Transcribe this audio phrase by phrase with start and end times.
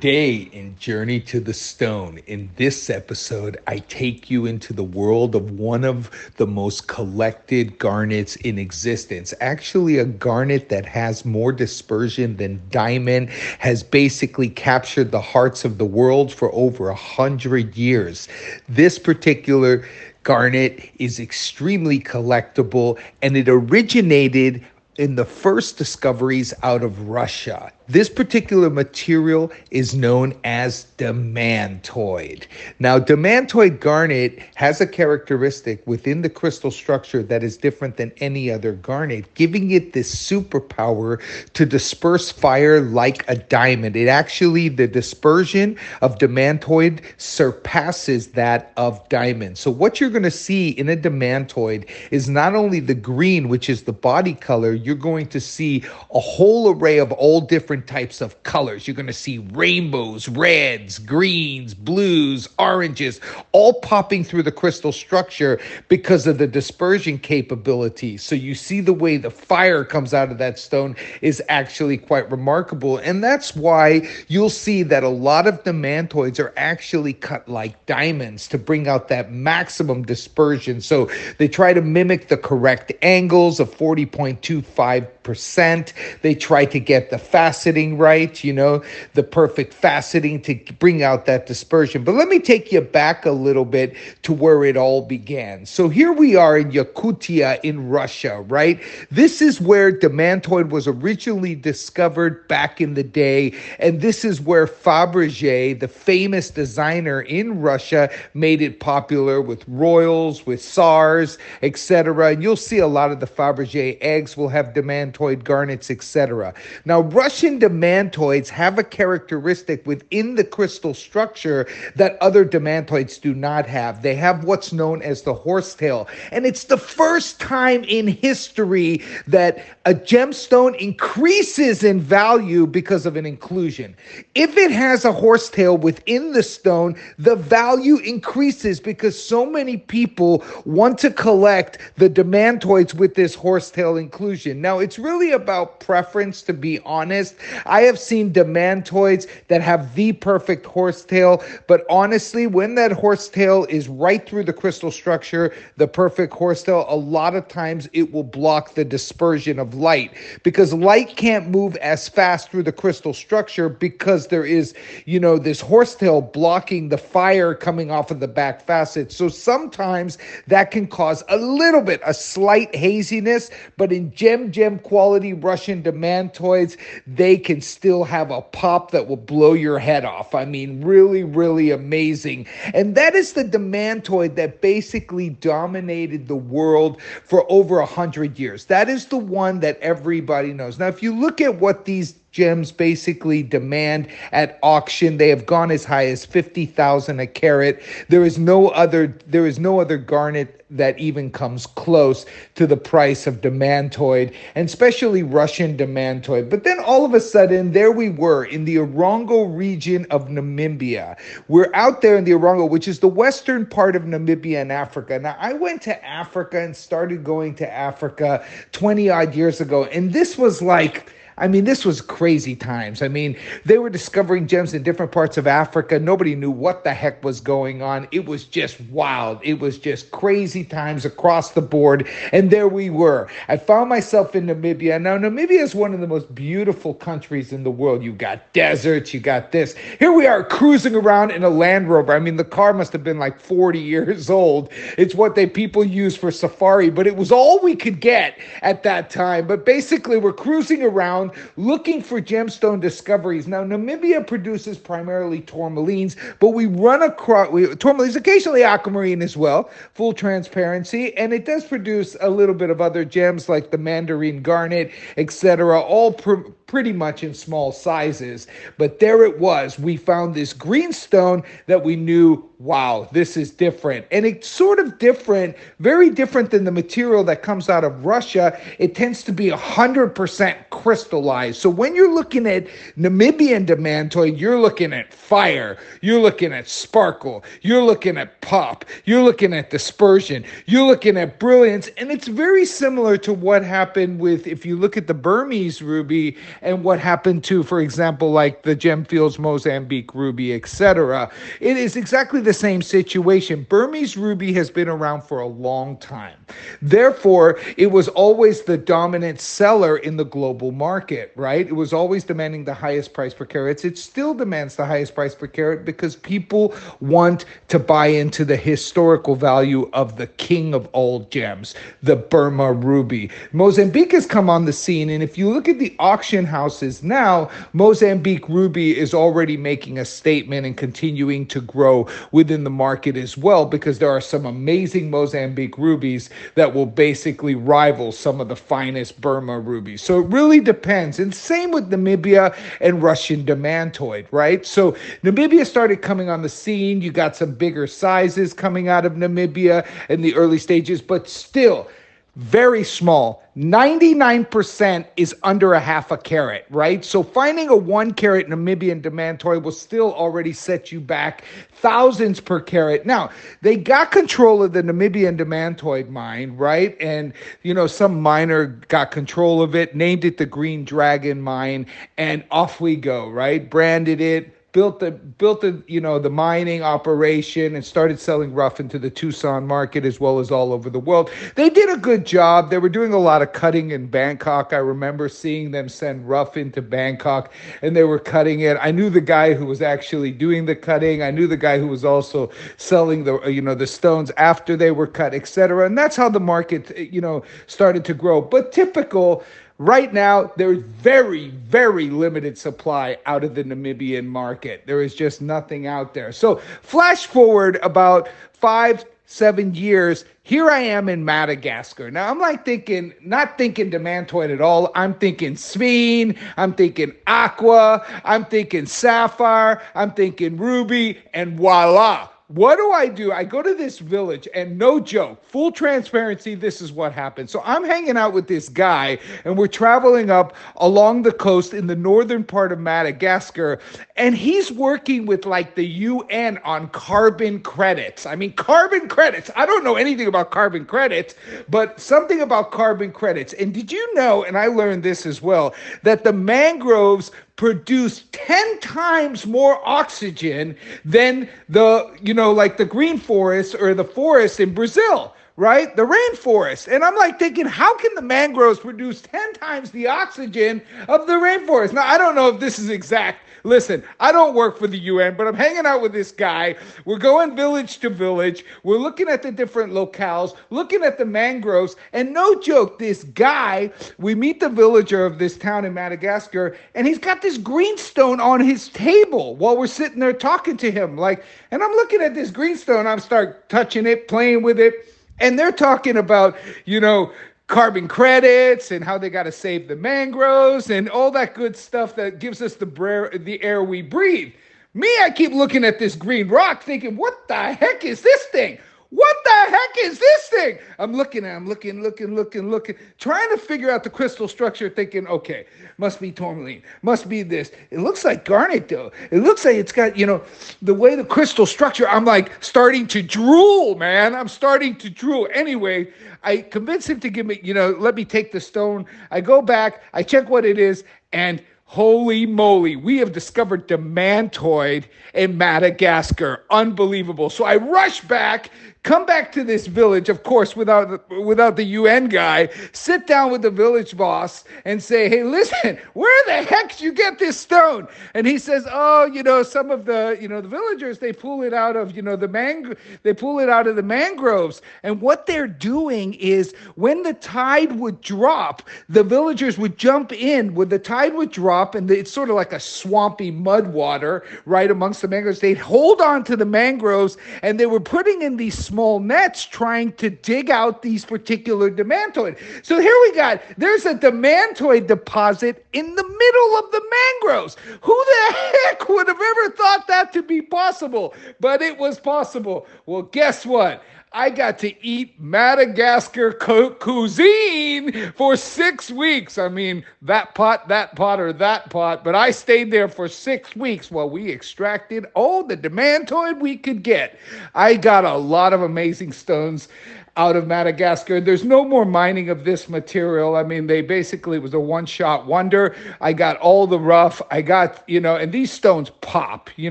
[0.00, 2.18] day in Journey to the Stone.
[2.26, 7.78] In this episode, I take you into the world of one of the most collected
[7.78, 9.34] garnets in existence.
[9.40, 15.78] Actually, a garnet that has more dispersion than diamond has basically captured the hearts of
[15.78, 18.28] the world for over a hundred years.
[18.68, 19.84] This particular
[20.22, 24.64] garnet is extremely collectible and it originated
[24.96, 27.72] in the first discoveries out of Russia.
[27.90, 32.44] This particular material is known as demantoid.
[32.78, 38.50] Now, demantoid garnet has a characteristic within the crystal structure that is different than any
[38.50, 41.22] other garnet, giving it this superpower
[41.54, 43.96] to disperse fire like a diamond.
[43.96, 49.56] It actually, the dispersion of demantoid surpasses that of diamond.
[49.56, 53.70] So, what you're going to see in a demantoid is not only the green, which
[53.70, 57.98] is the body color, you're going to see a whole array of all different different
[57.98, 58.86] types of colors.
[58.86, 63.20] You're going to see rainbows, reds, greens, blues, oranges,
[63.52, 68.16] all popping through the crystal structure because of the dispersion capability.
[68.16, 72.28] So you see the way the fire comes out of that stone is actually quite
[72.30, 72.96] remarkable.
[72.98, 78.48] And that's why you'll see that a lot of demantoids are actually cut like diamonds
[78.48, 80.80] to bring out that maximum dispersion.
[80.80, 85.92] So they try to mimic the correct angles of 40.25%.
[86.22, 88.82] They try to get the facet faceting right, you know,
[89.14, 92.04] the perfect faceting to bring out that dispersion.
[92.04, 95.66] But let me take you back a little bit to where it all began.
[95.66, 98.80] So here we are in Yakutia in Russia, right?
[99.10, 103.54] This is where demantoid was originally discovered back in the day.
[103.78, 110.46] And this is where Fabergé, the famous designer in Russia, made it popular with royals,
[110.46, 112.32] with tsars, etc.
[112.32, 116.54] And you'll see a lot of the Fabergé eggs will have demantoid garnets, etc.
[116.84, 123.66] Now, Russian demantoids have a characteristic within the crystal structure that other demantoids do not
[123.66, 124.02] have.
[124.02, 126.08] They have what's known as the horsetail.
[126.32, 133.16] And it's the first time in history that a gemstone increases in value because of
[133.16, 133.96] an inclusion.
[134.34, 140.44] If it has a horsetail within the stone, the value increases because so many people
[140.64, 144.60] want to collect the demantoids with this horsetail inclusion.
[144.60, 147.36] Now, it's really about preference, to be honest.
[147.66, 153.88] I have seen demantoids that have the perfect horsetail, but honestly, when that horsetail is
[153.88, 158.74] right through the crystal structure, the perfect horsetail, a lot of times it will block
[158.74, 160.12] the dispersion of light
[160.42, 164.74] because light can't move as fast through the crystal structure because there is,
[165.04, 169.12] you know, this horsetail blocking the fire coming off of the back facet.
[169.12, 174.78] So sometimes that can cause a little bit, a slight haziness, but in gem gem
[174.78, 176.76] quality Russian demantoids,
[177.06, 180.34] they can still have a pop that will blow your head off.
[180.34, 182.46] I mean, really, really amazing.
[182.72, 188.66] And that is the demantoid that basically dominated the world for over a hundred years.
[188.66, 190.78] That is the one that everybody knows.
[190.78, 195.16] Now, if you look at what these gems basically demand at auction.
[195.16, 197.82] They have gone as high as 50,000 a carat.
[198.10, 202.76] There is no other there is no other garnet that even comes close to the
[202.76, 206.48] price of demantoid and especially Russian demantoid.
[206.48, 211.16] But then all of a sudden there we were in the Erongo region of Namibia.
[211.48, 215.18] We're out there in the Erongo, which is the western part of Namibia and Africa.
[215.18, 220.12] Now I went to Africa and started going to Africa 20 odd years ago and
[220.12, 223.02] this was like I mean, this was crazy times.
[223.02, 225.98] I mean, they were discovering gems in different parts of Africa.
[225.98, 228.08] Nobody knew what the heck was going on.
[228.10, 229.38] It was just wild.
[229.42, 232.08] It was just crazy times across the board.
[232.32, 233.28] And there we were.
[233.48, 235.00] I found myself in Namibia.
[235.00, 238.02] Now, Namibia is one of the most beautiful countries in the world.
[238.02, 239.76] You got deserts, you got this.
[239.98, 242.12] Here we are cruising around in a Land Rover.
[242.12, 244.70] I mean, the car must have been like 40 years old.
[244.96, 248.82] It's what they people use for safari, but it was all we could get at
[248.82, 249.46] that time.
[249.46, 253.46] But basically, we're cruising around looking for gemstone discoveries.
[253.48, 259.70] Now, Namibia produces primarily tourmalines, but we run across we, tourmalines, occasionally aquamarine as well,
[259.94, 264.42] full transparency, and it does produce a little bit of other gems like the mandarin
[264.42, 268.46] garnet, etc., all pr- pretty much in small sizes.
[268.76, 269.78] But there it was.
[269.78, 274.04] We found this greenstone that we knew wow, this is different.
[274.10, 278.60] And it's sort of different, very different than the material that comes out of Russia.
[278.80, 281.60] It tends to be 100% crystallized.
[281.60, 282.66] So when you're looking at
[282.98, 289.22] Namibian demantoid, you're looking at fire, you're looking at sparkle, you're looking at pop, you're
[289.22, 291.88] looking at dispersion, you're looking at brilliance.
[291.96, 296.36] And it's very similar to what happened with, if you look at the Burmese ruby
[296.62, 301.30] and what happened to, for example, like the Gemfields Mozambique ruby, etc.
[301.60, 303.66] It is exactly the same situation.
[303.68, 306.36] Burmese ruby has been around for a long time.
[306.82, 311.66] Therefore, it was always the dominant seller in the global market, right?
[311.66, 313.84] It was always demanding the highest price per carat.
[313.84, 318.56] It still demands the highest price per carat because people want to buy into the
[318.56, 323.30] historical value of the king of all gems, the Burma ruby.
[323.52, 327.50] Mozambique has come on the scene, and if you look at the auction houses now,
[327.72, 333.36] Mozambique ruby is already making a statement and continuing to grow within the market as
[333.36, 338.56] well because there are some amazing Mozambique rubies that will basically rival some of the
[338.56, 340.02] finest Burma rubies.
[340.02, 341.18] So it really depends.
[341.18, 344.64] And same with Namibia and Russian demantoid, right?
[344.66, 344.92] So
[345.22, 347.02] Namibia started coming on the scene.
[347.02, 351.88] You got some bigger sizes coming out of Namibia in the early stages, but still
[352.38, 353.42] very small.
[353.56, 357.04] 99% is under a half a carat, right?
[357.04, 361.42] So finding a one carat Namibian demantoid will still already set you back
[361.72, 363.04] thousands per carat.
[363.04, 363.30] Now,
[363.60, 366.96] they got control of the Namibian demantoid mine, right?
[367.00, 367.32] And,
[367.64, 371.86] you know, some miner got control of it, named it the Green Dragon Mine,
[372.18, 373.68] and off we go, right?
[373.68, 378.78] Branded it built the built the you know the mining operation and started selling rough
[378.78, 381.30] into the Tucson market as well as all over the world.
[381.56, 382.70] They did a good job.
[382.70, 384.72] They were doing a lot of cutting in Bangkok.
[384.72, 387.52] I remember seeing them send rough into Bangkok
[387.82, 388.76] and they were cutting it.
[388.80, 391.24] I knew the guy who was actually doing the cutting.
[391.24, 394.92] I knew the guy who was also selling the you know the stones after they
[394.92, 395.86] were cut, etc.
[395.86, 398.40] And that's how the market you know started to grow.
[398.40, 399.42] But typical
[399.78, 404.82] Right now, there's very, very limited supply out of the Namibian market.
[404.86, 406.32] There is just nothing out there.
[406.32, 412.10] So, flash forward about five, seven years, here I am in Madagascar.
[412.10, 414.90] Now I'm like thinking, not thinking demantoid at all.
[414.94, 422.76] I'm thinking Sphene, I'm thinking Aqua, I'm thinking Sapphire, I'm thinking Ruby, and voila, what
[422.76, 423.30] do I do?
[423.30, 427.50] I go to this village, and no joke, full transparency, this is what happened.
[427.50, 431.86] So I'm hanging out with this guy, and we're traveling up along the coast in
[431.86, 433.80] the northern part of Madagascar,
[434.16, 438.24] and he's working with like the UN on carbon credits.
[438.24, 439.50] I mean, carbon credits.
[439.54, 441.34] I don't know anything about carbon credits,
[441.68, 443.52] but something about carbon credits.
[443.52, 448.78] And did you know, and I learned this as well, that the mangroves produce 10
[448.78, 454.72] times more oxygen than the, you know, like the green forest or the forest in
[454.72, 455.96] Brazil right?
[455.96, 456.86] The rainforest.
[456.86, 461.32] And I'm like thinking, how can the mangroves produce 10 times the oxygen of the
[461.32, 461.92] rainforest?
[461.92, 465.36] Now, I don't know if this is exact, Listen, I don't work for the UN,
[465.36, 466.76] but I'm hanging out with this guy.
[467.04, 468.64] We're going village to village.
[468.82, 471.96] We're looking at the different locales, looking at the mangroves.
[472.12, 477.06] And no joke, this guy, we meet the villager of this town in Madagascar, and
[477.06, 481.16] he's got this greenstone on his table while we're sitting there talking to him.
[481.16, 485.17] Like, and I'm looking at this greenstone, I'm start touching it, playing with it.
[485.40, 487.32] And they're talking about, you know,
[487.68, 492.16] carbon credits and how they got to save the mangroves and all that good stuff
[492.16, 494.52] that gives us the, bra- the air we breathe.
[494.94, 498.78] Me, I keep looking at this green rock thinking, what the heck is this thing?
[499.10, 500.78] What the heck is this thing?
[500.98, 504.90] I'm looking at, I'm looking, looking, looking, looking, trying to figure out the crystal structure,
[504.90, 505.64] thinking, okay,
[505.96, 507.72] must be tourmaline, must be this.
[507.90, 509.10] It looks like garnet though.
[509.30, 510.42] It looks like it's got, you know,
[510.82, 512.06] the way the crystal structure.
[512.06, 514.34] I'm like starting to drool, man.
[514.34, 515.48] I'm starting to drool.
[515.54, 516.12] Anyway,
[516.42, 519.06] I convince him to give me, you know, let me take the stone.
[519.30, 525.04] I go back, I check what it is, and Holy moly, we have discovered demantoid
[525.32, 526.66] in Madagascar.
[526.68, 527.48] Unbelievable.
[527.48, 528.68] So I rush back
[529.08, 531.08] come back to this village, of course, without
[531.42, 536.44] without the UN guy, sit down with the village boss and say, "Hey, listen, where
[536.44, 540.04] the heck did you get this stone?" And he says, "Oh, you know, some of
[540.04, 543.32] the you know the villagers they pull it out of you know the mang they
[543.32, 548.20] pull it out of the mangroves, and what they're doing is when the tide would
[548.20, 550.74] drop, the villagers would jump in.
[550.74, 554.90] When the tide would drop, and it's sort of like a swampy mud water right
[554.90, 558.76] amongst the mangroves, they'd hold on to the mangroves, and they were putting in these
[558.98, 562.58] small nets trying to dig out these particular demantoid.
[562.84, 567.76] So here we got there's a demantoid deposit in the middle of the mangroves.
[568.00, 568.54] Who the
[568.86, 571.32] heck would have ever thought that to be possible?
[571.60, 572.88] But it was possible.
[573.06, 574.02] Well, guess what?
[574.32, 579.56] I got to eat Madagascar cu- cuisine for six weeks.
[579.56, 582.24] I mean, that pot, that pot, or that pot.
[582.24, 587.02] But I stayed there for six weeks while we extracted all the demantoid we could
[587.02, 587.38] get.
[587.74, 589.88] I got a lot of amazing stones
[590.36, 591.40] out of Madagascar.
[591.40, 593.56] There's no more mining of this material.
[593.56, 595.96] I mean, they basically it was a one shot wonder.
[596.20, 597.40] I got all the rough.
[597.50, 599.90] I got, you know, and these stones pop, you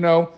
[0.00, 0.32] know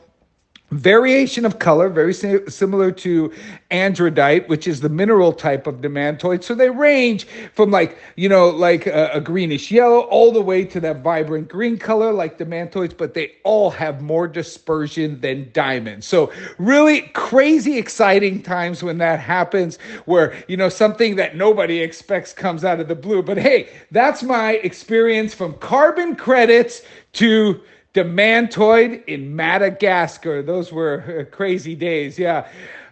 [0.70, 3.32] variation of color, very similar to
[3.70, 6.44] andradite, which is the mineral type of demantoid.
[6.44, 7.24] So they range
[7.54, 11.48] from like, you know, like a, a, greenish yellow all the way to that vibrant
[11.48, 16.06] green color like demantoids, but they all have more dispersion than diamonds.
[16.06, 22.32] So really crazy exciting times when that happens where, you know, something that nobody expects
[22.32, 23.22] comes out of the blue.
[23.22, 26.82] But hey, that's my experience from carbon credits
[27.14, 27.60] to
[27.94, 30.42] Demantoid in Madagascar.
[30.42, 32.18] Those were crazy days.
[32.18, 32.48] Yeah.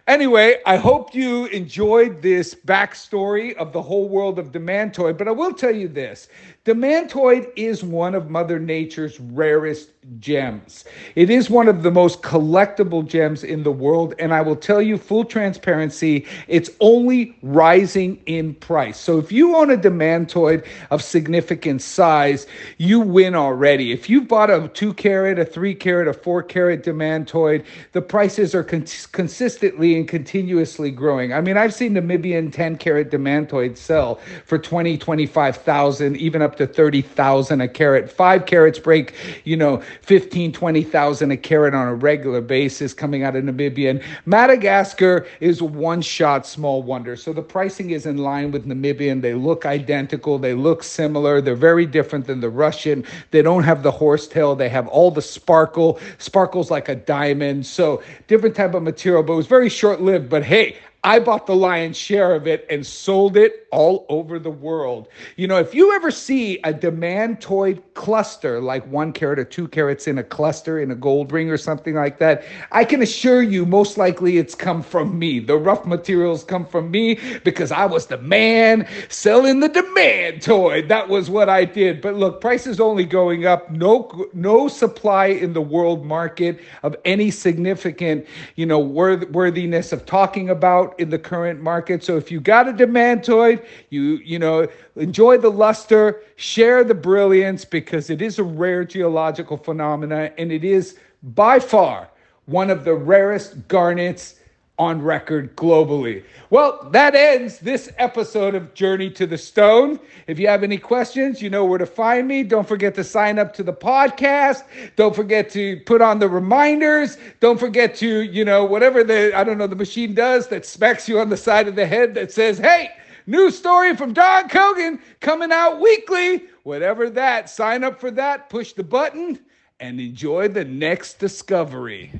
[0.07, 5.31] Anyway, I hope you enjoyed this backstory of the whole world of Demantoid, but I
[5.31, 6.29] will tell you this
[6.65, 10.85] Demantoid is one of Mother Nature's rarest gems.
[11.15, 14.81] It is one of the most collectible gems in the world, and I will tell
[14.81, 18.99] you, full transparency, it's only rising in price.
[18.99, 22.47] So if you own a Demantoid of significant size,
[22.77, 23.91] you win already.
[23.91, 28.53] If you bought a two carat, a three carat, a four carat Demantoid, the prices
[28.53, 31.33] are con- consistently and continuously growing.
[31.33, 36.67] I mean, I've seen Namibian 10 carat Demantoid sell for 20, 25,000, even up to
[36.67, 38.11] 30,000 a carat.
[38.11, 39.13] Five carats break,
[39.43, 43.89] you know, 15, 20,000 a carat on a regular basis coming out of Namibia.
[43.89, 47.15] And Madagascar is one shot small wonder.
[47.15, 49.21] So the pricing is in line with Namibian.
[49.21, 50.37] They look identical.
[50.37, 51.41] They look similar.
[51.41, 53.03] They're very different than the Russian.
[53.31, 54.55] They don't have the horsetail.
[54.55, 55.99] They have all the sparkle.
[56.17, 57.65] Sparkles like a diamond.
[57.65, 60.29] So different type of material, but it was very short lived.
[60.29, 64.49] But hey, I bought the lion's share of it and sold it all over the
[64.49, 65.07] world.
[65.37, 70.07] You know, if you ever see a demantoid cluster, like one carat or two carats
[70.07, 73.65] in a cluster in a gold ring or something like that, I can assure you
[73.65, 75.39] most likely it's come from me.
[75.39, 80.89] The rough materials come from me because I was the man selling the demantoid.
[80.89, 82.01] That was what I did.
[82.01, 83.71] But look, prices only going up.
[83.71, 90.05] No, no supply in the world market of any significant, you know, worth, worthiness of
[90.05, 92.03] talking about out in the current market.
[92.03, 97.65] So if you got a demantoid, you you know enjoy the luster, share the brilliance
[97.65, 102.09] because it is a rare geological phenomena and it is by far
[102.45, 104.35] one of the rarest garnets
[104.79, 106.23] on record globally.
[106.49, 109.99] Well, that ends this episode of Journey to the Stone.
[110.25, 112.43] If you have any questions, you know where to find me.
[112.43, 114.63] Don't forget to sign up to the podcast.
[114.95, 117.17] Don't forget to put on the reminders.
[117.41, 121.09] Don't forget to, you know, whatever the, I don't know, the machine does that smacks
[121.09, 122.89] you on the side of the head that says, hey,
[123.27, 126.45] new story from Don Kogen coming out weekly.
[126.63, 129.39] Whatever that, sign up for that, push the button,
[129.81, 132.11] and enjoy the next discovery.